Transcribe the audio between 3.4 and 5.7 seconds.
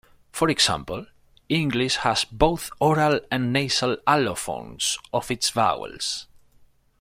nasal allophones of its